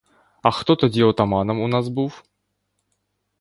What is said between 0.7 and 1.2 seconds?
тоді